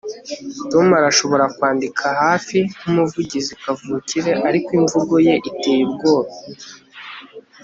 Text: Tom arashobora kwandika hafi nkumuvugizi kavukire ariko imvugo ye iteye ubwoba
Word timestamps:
Tom 0.71 0.87
arashobora 0.99 1.45
kwandika 1.55 2.05
hafi 2.23 2.57
nkumuvugizi 2.77 3.53
kavukire 3.61 4.31
ariko 4.49 4.69
imvugo 4.79 5.13
ye 5.27 5.35
iteye 5.49 5.81
ubwoba 5.89 6.33